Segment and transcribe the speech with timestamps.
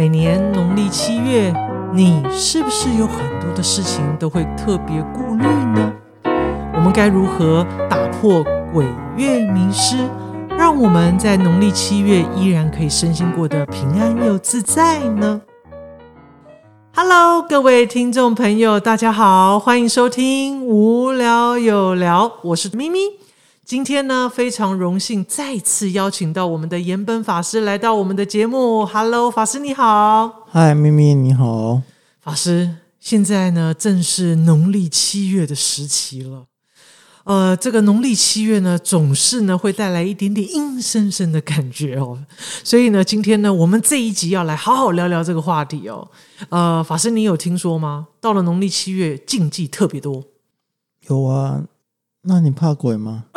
[0.00, 1.52] 每年农历七月，
[1.92, 5.92] 你是不是有很多的事情都会特别顾虑呢？
[6.72, 8.42] 我们该如何打破
[8.72, 8.86] 鬼
[9.18, 10.08] 月迷失，
[10.56, 15.42] 让我们在农历七月依然可以身心过得平安又自在呢
[16.94, 23.19] ？Hello，各位听众朋友，大家好，欢迎收听无聊有聊，我是咪咪。
[23.64, 28.84] 今天呢，非常荣幸再次邀请到我们的岩本法师来到我们的节目。
[28.84, 30.46] Hello，法师你好。
[30.48, 31.82] 嗨，咪咪你好。
[32.20, 36.46] 法师，现在呢正是农历七月的时期了。
[37.24, 42.18] 呃，这个农历七月呢，总是呢会带来一点点阴森森的感觉哦。
[42.64, 46.10] 所以呢，今天呢，我们这一集要来好好聊聊这个话题哦。
[46.48, 48.08] 呃，法师，你有听说吗？
[48.20, 50.24] 到了农历七月，禁忌特别多。
[51.06, 51.62] 有啊，
[52.22, 53.24] 那你怕鬼吗？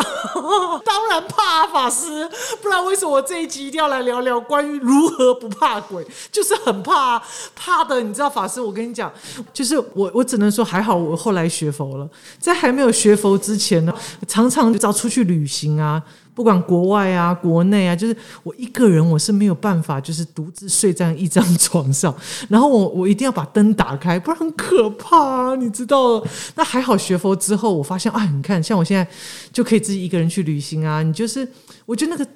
[0.85, 2.27] 当然怕啊法师，
[2.61, 6.05] 不然为什么我这一集一定要来聊聊关于如何不怕鬼？
[6.31, 7.21] 就是很怕，
[7.55, 8.01] 怕的。
[8.01, 9.11] 你知道法师，我跟你讲，
[9.53, 12.09] 就是我，我只能说还好，我后来学佛了。
[12.39, 13.93] 在还没有学佛之前呢，
[14.27, 16.01] 常常就要出去旅行啊。
[16.35, 22.13] 不管国外啊，国内啊，就是我一个人，我是没有办法，就是独自睡在一张床上，
[22.49, 26.23] 然后我我一定要把灯打开，不然很可怕啊，你知道？
[26.55, 29.07] 那还好学佛之后，我发现啊，你看，像我现在
[29.51, 31.03] 就可以自己一个人去旅行啊。
[31.03, 31.47] 你就是，
[31.85, 32.27] 我觉得那个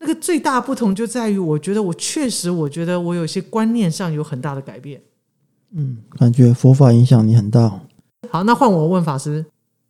[0.00, 5.00] 那个最大不同就在于，我觉得我确实，我觉得我有些观念上有很大的改变。
[5.74, 7.80] 嗯，感觉佛法影响你很大。
[8.30, 9.44] 好，那换我问法师。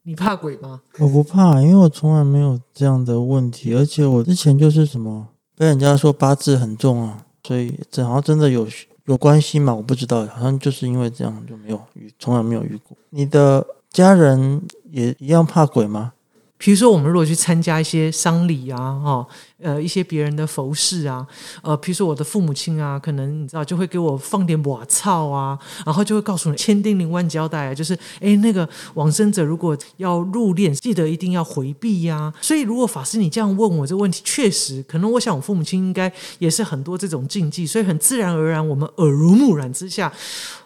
[0.07, 0.81] 你怕鬼吗？
[1.01, 5.27] 我不怕，因为我从来没有这样的问题，而且我之前就是什么
[5.57, 8.69] 被人家说八字很重啊，所以这好像真的有
[9.07, 9.75] 有关系嘛？
[9.75, 12.97] 我不知道，好像就是因为这样就没有遇，从来没有遇过。
[13.11, 14.63] 你的家人
[14.93, 16.13] 也一样怕鬼吗？
[16.57, 19.27] 比如说，我们如果去参加一些丧礼啊，哈，
[19.63, 21.27] 呃，一些别人的服饰啊，
[21.63, 32.31] 呃，比如说我的父母亲啊，可能你知道就会给我放点瓦草啊，然后就会告诉你千叮咛万交代啊，就是哎，那个往生者如果要入殓，记得一定要回避呀。
[32.43, 40.13] 所以，如果法师你这样问我这个问题，确实可能我想我父母亲应该也是很多这种禁忌，所以很自然而然，我们耳濡目染之下，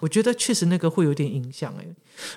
[0.00, 1.86] 我觉得确实那个会有点影响哎。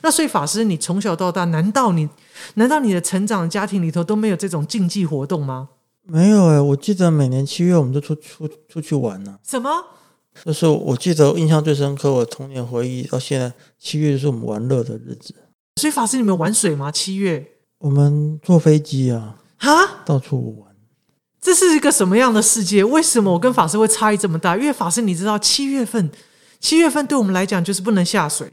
[0.03, 2.07] 那所以法师，你从小到大，难道你
[2.53, 5.69] 难道你的成长家庭里头都没有这种竞技活动吗？
[6.05, 9.37] 没有哎，我记得每年七月我们都出出出去玩呢。
[9.47, 9.69] 什么？
[10.43, 15.35] 就是我记得印象最深刻，我童年回忆到现在，七月是我们玩乐的日子。
[15.79, 16.91] 所以法师，你们玩水吗？
[16.91, 17.45] 七月？
[17.79, 20.73] 我们坐飞机啊，哈，到处玩。
[21.39, 22.83] 这是一个什么样的世界？
[22.83, 24.57] 为什么我跟法师会差异这么大？
[24.57, 26.09] 因为法师，你知道七月份，
[26.59, 28.51] 七月份对我们来讲就是不能下水。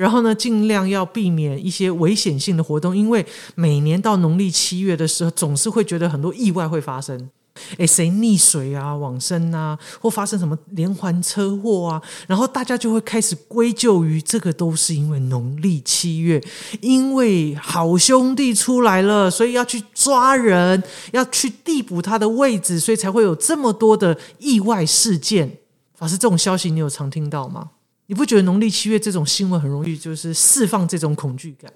[0.00, 3.22] 然后呢，尽量要避免一些危险性的活动，因为
[3.54, 7.28] 每年到农历七月的时候，总是会觉得很多意外会发生。
[7.76, 16.42] 诶，谁溺水啊、往生啊，或发生什么连环车祸啊，然后大家就会开始归咎于这个都是因为农历七月，
[16.80, 25.58] 因为好兄弟出来了，所以要去抓人，要去递补他的位置，所以才会有这么多的意外事件。
[25.94, 27.72] 法师，这种消息你有常听到吗？
[28.10, 31.72] 你不觉得农历七月这种新闻很容易就是释放这种恐惧感？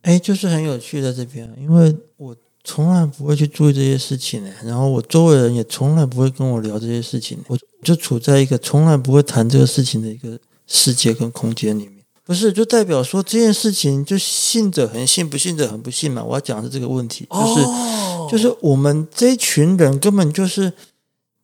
[0.00, 2.34] 哎，就是很有趣的这边，因为我
[2.64, 10.36] 从来不会去注意这些事情呢，然后我周围人也从来不会跟我聊这些事情，我就处在一个从来不会谈这个事情的一个
[10.66, 11.98] 世界跟空间里面。
[12.24, 16.24] 不是，就代表说这件事情就信者很信，不信者很不信嘛？
[16.24, 20.72] 我要讲的是这个问题，就是就是我们这一群人根本就是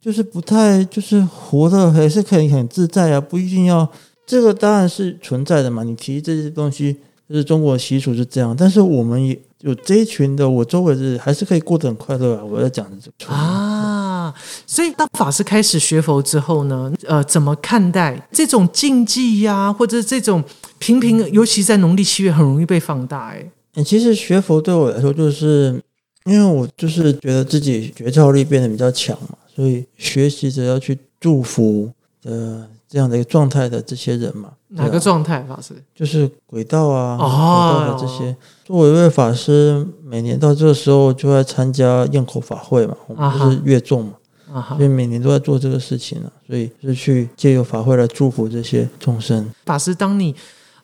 [0.01, 3.89] 就是不太就是活的还是可以很自在啊，不一定要。
[4.29, 6.95] 这个当然是存在的嘛，你提这些东西，
[7.27, 12.45] 就是中国习俗是这样，但是我们也有这一群的，我周围是还是可以过得很快乐啊。
[12.45, 14.35] 我在讲的这个啊，
[14.67, 20.45] 所以当法师开始学佛之后呢，呃，怎么看待这种禁忌呀，或者这种
[20.79, 23.35] 平平，尤其在农历七月很容易被放大？
[23.75, 25.83] 哎，其实学佛对我来说，就是
[26.27, 31.91] 因为我就是觉得自己觉照力变得比较强嘛，所以学习着要去祝福
[32.21, 32.69] 的。
[32.89, 35.75] 这样的一个状态的这些人嘛，哪个状态法师？
[35.95, 38.35] 就是轨道啊，轨道的这些。
[38.65, 49.47] 作为一位法师，每年到这个时候就在参加焰口法会嘛，我们不是月众嘛，所以每年都在做这个事情啊，所以是去借由法会来祝福这些众生。
[49.67, 50.35] 法师，当你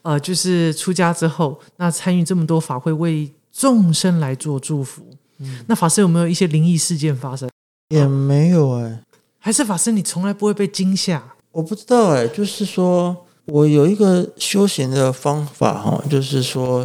[0.02, 5.02] 呃就是出家之后，那参与这么多法会，为众生来做祝福，
[5.38, 7.48] 嗯那法师有没有一些灵异事件发生？
[7.88, 9.00] 也没有哎，
[9.38, 11.22] 还是法师你从来不会被惊吓？
[11.54, 13.16] 我不知道哎，就是说
[13.46, 16.84] 我有一个修行的方法哈，就是说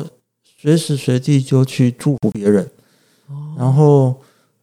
[0.61, 2.69] 随时随地就去祝福别人，
[3.57, 4.15] 然后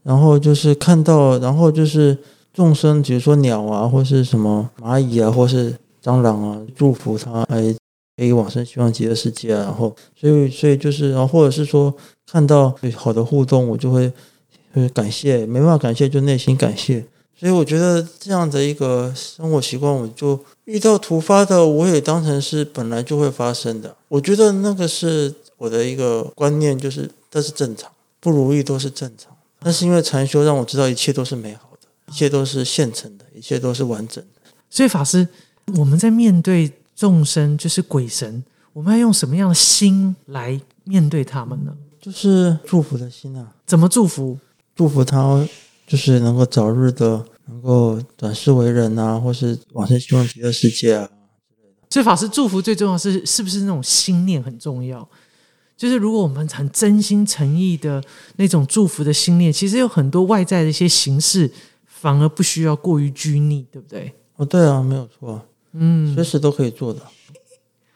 [0.05, 2.17] 然后就是看到，然后就是
[2.53, 7.75] 众生，比如说鸟啊，或是什么蚂蚁啊，或是蟑螂啊，祝福他哎
[8.17, 9.64] 可以往生希望极乐世界啊。
[9.64, 11.93] 然后，所以所以就是，然后或者是说
[12.31, 14.12] 看到好的互动，我就会
[14.73, 17.05] 会感谢，没办法感谢就内心感谢。
[17.38, 23.94] 所以我觉得这样的一个生活习惯，我就遇到突发的，我也当成是本来就会发生的。
[24.09, 29.37] 我觉得那个是我的一个观念，就是这是正常，不如意都是正常。
[29.61, 34.50] 那是因为禅修让我知道一切都是美好的，一切都是现成的，一切都是完整的。
[34.71, 35.29] 所以法师，
[35.77, 38.43] 我们在面对众生，就是鬼神，
[38.73, 41.75] 我们要用什么样的心来面对他们呢？
[42.00, 44.38] 就是祝福的心啊，怎么祝福？
[44.75, 45.47] 祝福他。
[45.87, 51.09] 就是能够早日的能够转世为人啊，或是往生希望极乐世界啊
[51.88, 55.09] 所以法师祝福最重要是是不是那种心念很重要？
[55.77, 58.03] 就是如果我们很真心诚意的
[58.37, 61.50] 那种祝福的心念，其实有很多外在的一些形式
[61.85, 64.12] 反而不需要过于拘泥，对不对？
[64.37, 65.41] 哦，对啊，没有错，
[65.73, 67.00] 嗯，随时都可以做的。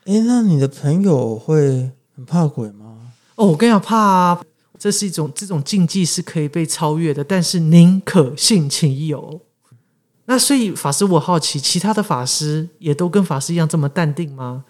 [0.05, 2.97] 哎，那你的朋友会很怕鬼吗？
[3.35, 4.41] 哦，我跟你讲，怕。
[4.81, 9.43] 这是一种这种禁忌是可以被超越的，但是宁可信其有。
[10.25, 14.65] 那所以法师，我好奇，其他的法师也都跟法师一样这么淡定吗？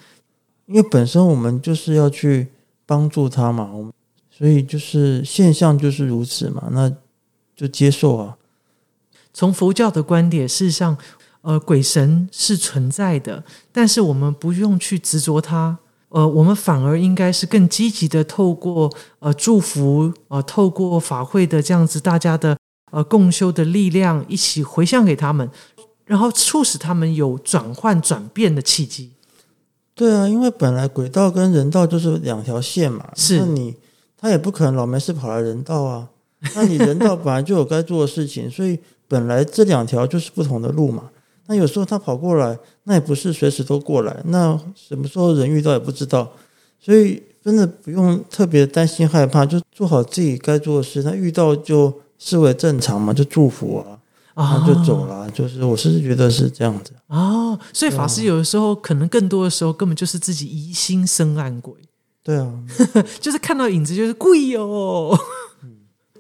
[0.67, 2.49] 因为本身我们就是要去
[2.85, 3.93] 帮助他嘛，我们
[4.31, 6.93] 所以就是现象就是如此嘛，那
[7.55, 8.37] 就接受啊。
[9.33, 10.99] 从佛教的观点，事实上，
[11.43, 15.79] 呃，鬼神是存在的，但是我们不用去执着它。
[16.11, 22.57] 呃，我们反而应该是更积极的，透过呃祝福，呃，透过法会的这样子，大家的
[22.91, 25.49] 呃共修的力量，一起回向给他们，
[26.05, 29.13] 然后促使他们有转换转变的契机。
[29.95, 33.77] 对啊，因为本来轨道跟人道就是两条线嘛，是你
[34.19, 36.09] 他也不可能老没事跑来人道啊，
[36.57, 41.05] 那你人道本来就有该做的事情，所以本来这两条就是不同的路嘛。
[41.51, 44.17] 那有时候他跑过来，那也不是随时都过来。
[44.27, 46.31] 那什么时候人遇到也不知道，
[46.79, 51.03] 所以真的不用特别担心害怕，就做好自己该做的事。
[51.03, 53.99] 他遇到就视为正常嘛，就祝福啊，
[54.37, 55.29] 然后就走了。
[55.33, 57.59] 就是我是觉得是这样子啊。
[57.73, 61.75] 所以法师有的时候可能更多的时候根本就是自己疑心生暗鬼。
[62.23, 62.49] 对啊，
[63.19, 65.19] 就是看到影子就是贵哦。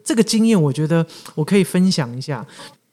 [0.02, 1.06] 这个经验我觉得
[1.36, 2.44] 我可以分享一下。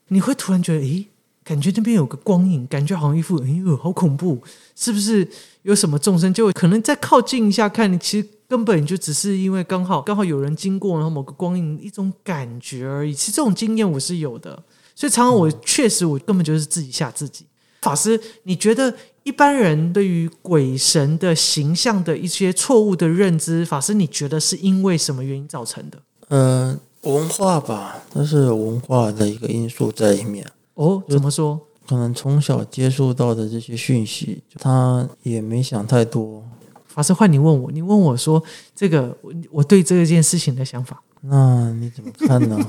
[0.10, 1.08] 你会突然觉得，诶。
[1.48, 4.38] 感觉那边有个光影，感觉好像一副哎呦好恐怖，
[4.76, 5.26] 是不是
[5.62, 6.34] 有什么众生？
[6.34, 13.14] 就可能再靠近一下看，其实根本就只是因为刚好刚好有人经过，然后某个光影一种感觉而已。
[13.14, 14.62] 其实这种经验我是有的，
[14.94, 17.46] 所以常常我确实我根本就是自己吓自己。
[17.82, 25.98] 法师，你觉得一般人对于鬼神的形象的一些错误的认知，法师你觉得是因为什么原因造成的？
[26.28, 30.46] 嗯，文化吧，那是文化的一个因素在里面。
[30.78, 31.60] 哦，怎么说？
[31.88, 36.44] 可能从小接触到的这些讯息，他也没想太多。
[36.86, 38.42] 法师，换你问我，你问我说
[38.76, 42.60] 这个，我我对这件事情的想法，那你怎么看呢？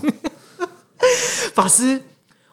[1.53, 2.01] 法师，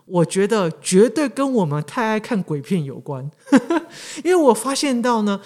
[0.06, 3.30] 我觉得绝对跟我们太爱看鬼片有关，
[4.26, 5.40] 因为我发现到呢，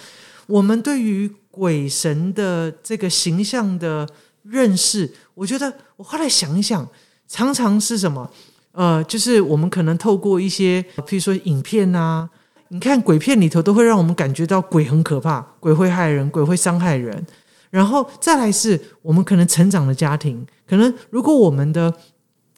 [0.46, 4.08] 我们对于鬼神的这个形象的
[4.42, 6.88] 认识，我觉得我后来想一想，
[7.28, 8.28] 常常是什么？
[8.72, 12.28] 呃，就是我们可能透过一些，譬如说影片啊，
[12.68, 17.26] 你看鬼片里头都会让我们感觉到鬼很可怕，鬼会害人，鬼会伤害人。
[17.70, 21.92] 然后再来是我们可能成长的家庭，可能如果我们的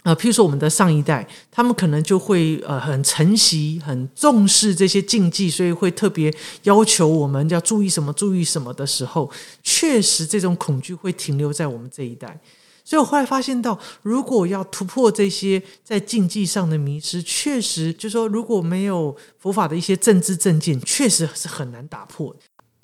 [0.05, 6.33] 呃，譬如说我们的上一代，他们可能就会呃很承袭、很重视这些禁忌，所以会特别
[6.65, 9.31] 要求我们要注意什么、注意什么的时候，
[9.63, 12.41] 确实这种恐惧会停留在我们这一代。
[12.85, 22.35] 所以我后来发现到，如果要突破这些在竞技上的迷失，确实就说如果没有佛法的一些政治正见，确实是很难打破。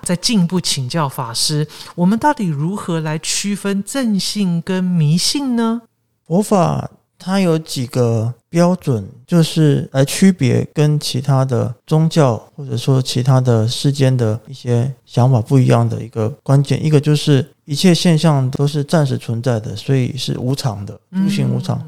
[0.03, 5.81] 再进一步请教法师，我们到底如何来区分正信跟迷信呢？
[6.25, 6.91] 佛法。
[7.19, 16.83] 它有几个标准，就是来区别跟其他的宗教或者说其他的世间的一些想法不一样的一个关键。
[16.83, 21.79] 一个就是一切现象都是暂时存在的，所以是无常的，诸行无常。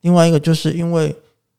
[0.00, 1.14] 另外一个就是因为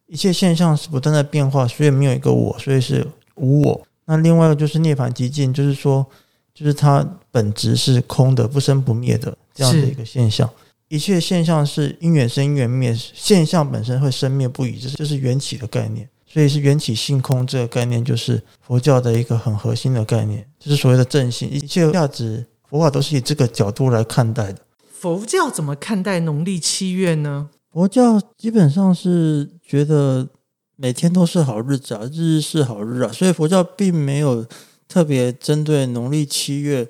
[0.08, 3.82] 一切现象是不断在变化，所以没有一个我，所以是无我。
[4.06, 6.06] 那另外一个就是涅槃极境，就是说，
[6.54, 10.48] 就是它本质是空的，不生不灭的这样的一个现象。
[10.94, 21.50] 一切现象是因缘生因缘灭，现象本身会生灭不已，这是这是缘起的概念，所以是缘起性空这个概念，就是佛教的一个很核心的概念，就是所谓的正性。
[21.50, 24.60] 一切价值，佛法都是以这个角度来看待的。
[24.92, 27.50] 佛教怎么看待农历七月呢？
[27.72, 30.28] 佛教基本上是觉得
[30.76, 34.46] 每天都是好日子啊，日日是好日啊，所以佛教并没有
[34.88, 36.88] 特别针对农历七月，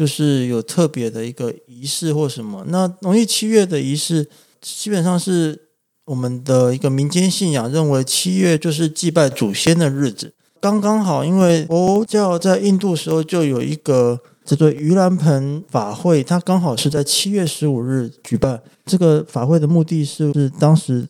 [0.00, 2.64] 就是有特别的一个仪式或什么。
[2.68, 4.26] 那农历七月的仪式，
[4.62, 5.68] 基本上是
[6.06, 14.20] 我们的一个民间信仰认为七月就是祭拜祖先的日子，刚刚好，因为佛教在印度时候就有一个。
[14.42, 18.60] 这个盂兰盆法会，它刚好是在七月十五日举办。
[18.84, 21.06] 这个法会的目的是，是当时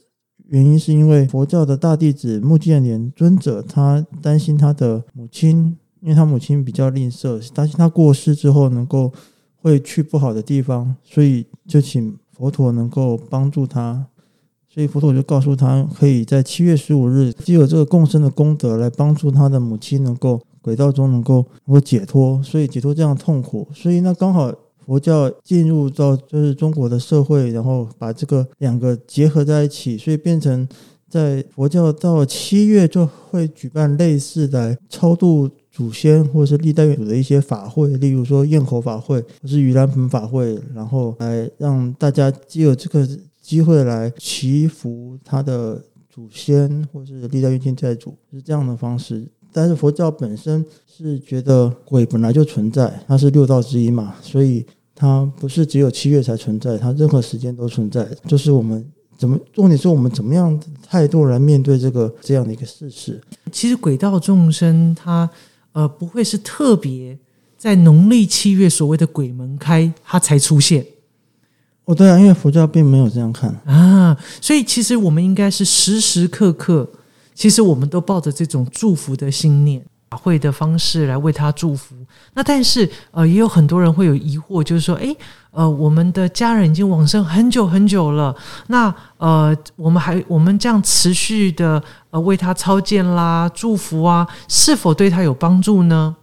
[0.48, 9.12] 原因是因为佛教的大弟子目犍连尊者，他担心他的母亲，因为他母亲比较吝啬，担心他过世之后能够
[9.62, 14.06] 会去不好的地方，所以就请佛陀能够帮助他。
[14.68, 20.40] 所以佛陀就告诉他，可以在七月十五日，既有这个共生的功德来帮助他的母亲能够。
[20.62, 24.52] 轨道中能够能够解脱，所以解脱这样痛苦，所以那刚好
[24.84, 30.68] 佛教进入到就是中国的社会，然后把这个两个结合在一起，所以变成
[31.08, 43.08] 在佛教到七月就会举办类似的超度祖先或者是历代祖的一些法会，例如说焰口法会或是盂兰盆法会，然后来让大家借有这个
[43.40, 49.26] 机会来祈福他的祖先或是历代冤亲债主，是这样的方式。
[49.52, 58.06] 但是佛教本身是觉得鬼本来就存在，它是六道之一嘛，所以它不是只有七月才存在，它任何时间都存在。
[58.26, 58.84] 就是我们
[59.18, 63.20] 怎么重点是我们怎么样态度来面对这个这样的一个事实。
[63.50, 65.28] 其实鬼道众生他
[65.72, 67.18] 呃不会是特别
[67.56, 70.84] 在农历七月所谓的鬼门开，它才出现。
[71.84, 76.88] 哦，对啊，因为佛教并没有这样看啊，所以其实我们应该是时时刻刻。
[77.32, 81.94] 其实我们都抱着这种祝福的心念，法会的方式来为他祝福。
[82.34, 85.16] 那但是呃，也有很多人会有疑惑，就是说，诶，
[85.50, 88.34] 呃，我们的家人已经往生很久很久了，
[88.68, 96.16] 那呃，我们还我们这样持续的呃为他操剑啦、祝福啊，是否对他有帮助呢？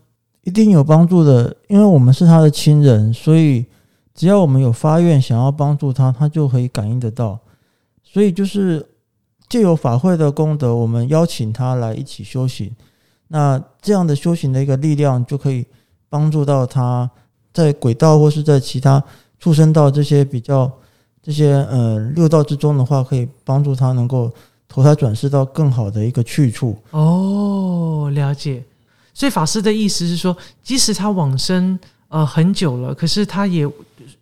[0.43, 3.65] 一定有帮助的，因为我们是他的亲人，所以
[4.13, 7.39] 只要我们有发愿想要帮助他，他就可以感应得到。
[8.03, 8.87] 所以就是。
[9.49, 12.69] 借由法会的功德，我们邀请他来一起修行。
[13.29, 15.65] 那这样的修行的一个力量，就可以
[16.09, 17.09] 帮助到他
[17.65, 19.03] 在轨道或是在其他
[19.39, 20.71] 出生道这些比较
[21.23, 24.31] 这些呃六道之中的话，可以帮助他能够
[24.67, 26.77] 投胎转世到更好的一个去处。
[26.91, 28.63] 哦，了解。
[29.13, 33.67] 所以法师的意思是说，即使他往生呃很久了，可是他也。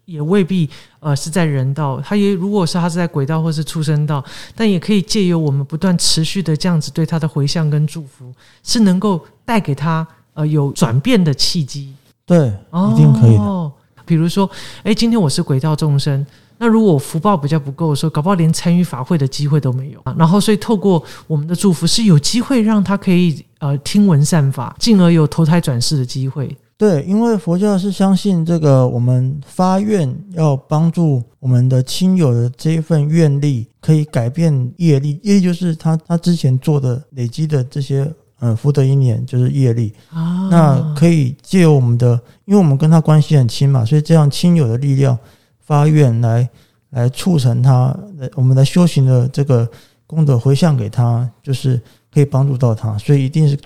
[0.06, 2.00] 也未必，呃，是在人道。
[2.00, 4.24] 他也如果是他是在轨道或是出生道，
[4.56, 11.92] 但也可以借由我们不断持续的这样子对他的回向跟祝福，是能够带给他呃有转变的契机。
[12.26, 12.48] 对，
[12.92, 13.72] 一定可以的。
[14.06, 14.50] 比如说，
[14.84, 16.26] 哎，今天我是轨道众生，
[16.58, 20.00] 那如果我福报比较不够的时候，搞不好连参与法会的机会都没有。
[20.04, 26.56] 啊然后，所以透过我们的祝福，是有机会让他可以呃听闻善法，进而有投胎转世的机会。
[26.78, 40.50] 对，因为佛教是相信这个，我们发愿要帮助我们的亲友的这一份愿力，可以改变业力，业力就是他他之前做的累积的这些呃福德因缘，就是业力啊。
[40.50, 45.18] 那可以借由我们的，因为我们跟他关系很亲嘛，所以这样亲友的力量
[45.66, 46.50] 发愿来
[46.92, 47.98] 来促成他，
[48.36, 49.70] 我们来修行的这个
[50.08, 51.82] 功德回向给他，就是
[52.14, 53.58] 可以帮助到他，所以一定是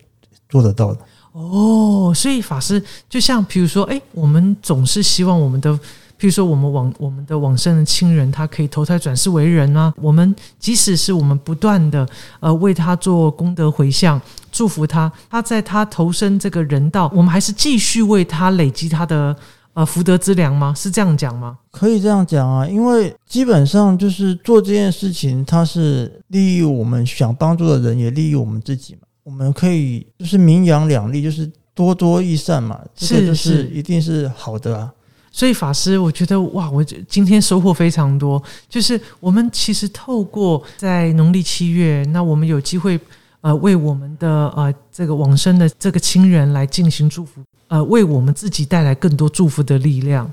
[0.47, 0.99] 做得到的。
[1.31, 5.79] 哦，所以法师就像，比如说，哎，我们总是希望我们的，
[6.19, 9.93] 譬如说，我们往我们的往生的亲人，他可以投胎转世为人啊。
[9.95, 12.05] 我们即使是我们不断的
[12.41, 14.21] 呃为他做功德回向，
[14.51, 19.33] 祝福他，他在他投身这个人道，我们还是继续为他累积他的
[19.73, 20.73] 呃福德之粮吗？
[20.75, 21.57] 是这样讲吗？
[21.71, 29.01] 可以这样讲啊，因为基本上就是做这件事情，它是利益我们想帮助的人，也利益我们自己嘛。
[29.23, 34.91] 我们可以就是名扬两利，就是多多益善嘛，这个就是一定是好的啊。
[35.31, 38.41] 所以法师，我觉得哇，我今天收获非常多。
[38.67, 43.00] 就是我们其实透过在农历七月，那我们有机会
[43.41, 50.31] 呃为我们的呃这个往生的这个亲人来进行祝福，呃为我们自己带来更多祝福的力量。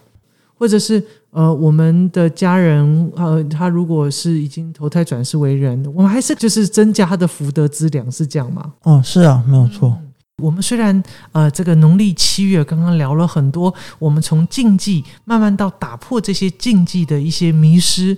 [0.59, 8.73] 或者是呃，我们的家人呃，他如果是已经投胎转世为人，我们还是就是增加他的福德资粮，是这样吗？
[8.85, 9.99] 哦，是啊，没有错。
[10.43, 11.02] 我们虽然
[11.33, 18.14] 呃，这个农历七月刚刚聊了很多，我们从禁忌慢慢到打破这些禁忌的一些迷失，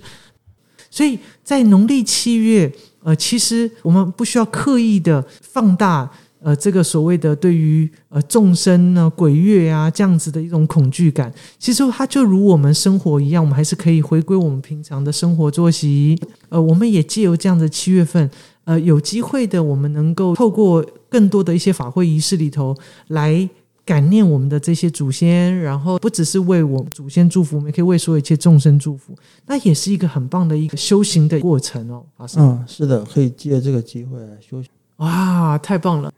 [0.91, 2.69] 所以在农历七月，
[3.03, 6.11] 呃，其实我们不需要刻意的放大。
[6.41, 16.17] 呃，这个所谓的对于呃众生呢、鬼月啊这样子的一种恐惧感，其实它就如我们生活一样，我们还是可以回归我们平常的生活作息。
[16.47, 18.31] 呃，我们也借由这样的七月份，
[18.69, 22.75] 呃有机会的，我们能够透过更多的一些法会仪式里头
[23.07, 23.49] 来。
[23.85, 29.15] 感念我们的这些祖先，然后不只是为我们祖先祝福，我们也可以为所有一切众生祝福。
[29.47, 32.05] 那也是一个很棒的一个修行的过程哦。
[32.15, 34.69] 法师，嗯，是的，可以借这个机会来修行。
[34.97, 36.13] 哇，太棒了！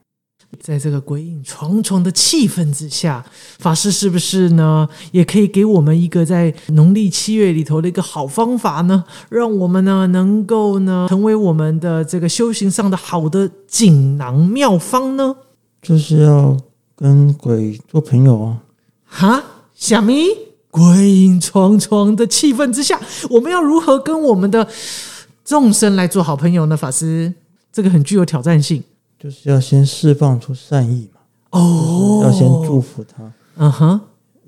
[0.59, 3.23] 在这个鬼影重重的气氛之下，
[3.59, 4.87] 法师是不是呢？
[5.11, 9.03] 也可以给我们一个在农历七月里头的一个好方法呢？
[9.29, 15.35] 让我们呢能够呢成为我们的这个修行上的好的锦囊妙方呢？
[15.81, 16.57] 就是要。
[16.93, 18.61] 跟鬼做朋友啊？
[19.07, 19.43] 哈，
[19.73, 20.27] 小咪，
[20.69, 24.67] 鬼影重重的气氛之下，我们要如何跟我们的
[25.43, 26.77] 众生来做好朋友呢？
[26.77, 27.33] 法师，
[27.73, 28.83] 这个很具有挑战性，
[29.21, 31.19] 就是要先释放出善意嘛。
[31.51, 33.31] 哦，要先祝福他。
[33.57, 34.01] 嗯哼，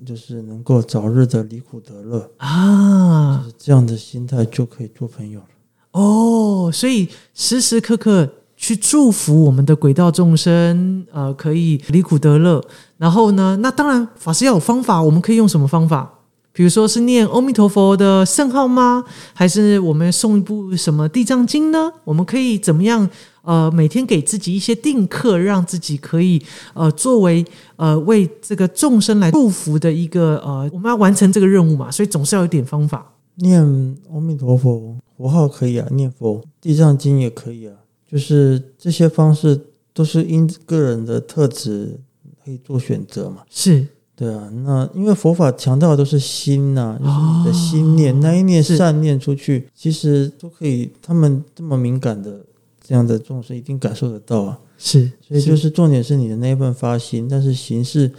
[0.04, 5.46] 就是能够早日的离苦得乐啊，就是这样的心态就可以做朋友了。
[5.92, 8.28] 哦，所以时时刻刻。
[8.56, 12.64] 去祝福我们的轨道众生，呃，可以离苦得乐。
[12.96, 16.08] 然后呢，那当然法师要有方法，我们可以用什么方法？
[16.52, 19.04] 比如说是念阿弥陀佛的圣号吗？
[19.34, 21.92] 还是我们送一部什么地藏经呢？
[22.04, 23.10] 我们可以怎么样？
[23.44, 27.44] 呃，每天给自己一些定课，让自己可以呃作为
[27.76, 33.12] 呃为这个众生来祝福的一个呃，我们要完成这个任务嘛，所以总是要有点方法。
[33.36, 33.62] 念
[34.12, 37.74] 阿弥陀佛佛号可以啊，念佛地藏经也可以啊。
[38.10, 39.60] 就是这些方式
[39.92, 41.98] 都是因个人的特质
[42.44, 43.42] 可以做选择嘛？
[43.50, 43.84] 是
[44.14, 44.48] 对啊。
[44.64, 50.90] 那因为佛法强调的都是心呐，就是你的心念，那一念善念出去，其实都可以。
[51.02, 52.40] 他们这么敏感的
[52.84, 54.60] 这样的众生一定感受得到啊。
[54.78, 58.12] 是，所以就是重点是你的那一份发心，但是形式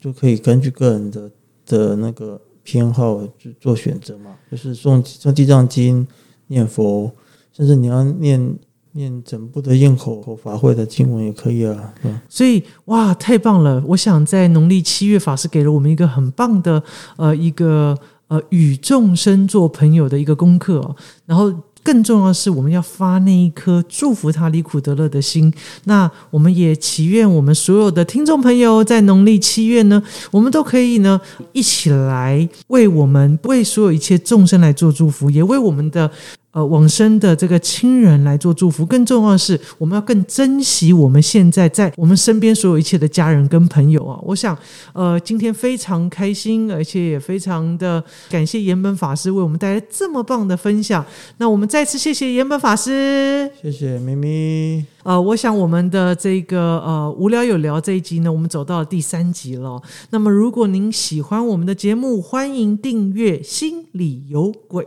[0.00, 1.30] 就可以根据个人的
[1.66, 4.34] 的那个偏好去做选择嘛。
[4.50, 6.04] 就是诵诵地藏经、
[6.46, 7.12] 念佛，
[7.52, 8.56] 甚至你要念。
[8.92, 11.94] 念整部的咽口口法会的经文也可以啊，
[12.30, 13.84] 所以哇，太棒了！
[13.88, 16.82] 我想在农历七月，法师给了我们一个很棒的
[17.18, 17.94] 呃一个
[18.28, 21.52] 呃与众生做朋友的一个功课，然后。
[21.86, 25.52] 更重要的是，我们要发那一颗祝福他离苦得乐的心。
[25.84, 31.20] 那我们也祈愿我们所有的听众朋友，在农历七月呢，我们都可以呢
[31.52, 36.10] 一起来为我们为所有一切众生来做祝福，也为我们的
[36.56, 38.86] 呃往生的这个亲人来做祝福。
[38.86, 44.18] 更重要的是，我们要更珍惜我们现在在我们身边所有一切的家人跟朋友啊！
[44.22, 44.56] 我想，
[44.94, 51.04] 呃，今天非常开心，而且也非常的感谢岩本法师为我们带来这么棒的分享。
[51.36, 54.95] 那我们再次谢谢岩本法师，谢谢咪咪。
[55.06, 59.80] 呃，我想我们的这个呃无聊有聊这一集呢，我们走到了第三集了。
[60.10, 64.84] 那么如果您喜欢我们的节目，欢迎订阅《心里有鬼》。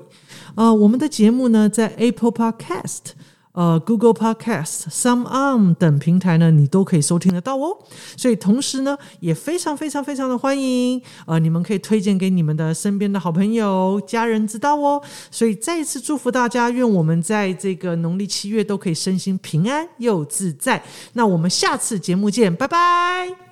[0.56, 3.14] 呃，我们的节目呢，在 Apple Podcast。
[3.52, 7.78] 呃，Google Podcast、Some On 等平台呢，你都可以收听得到哦。
[8.16, 15.02] 所以同时呢，也非常非常非常的欢迎，呃，你们可以推荐给你们的身边的好朋友、家人知道哦。
[15.32, 20.84] 所以再一次祝福大家，愿我们在这个农历七月都可以身心平安又自在。
[21.14, 23.49] 那我们下次节目见，拜拜。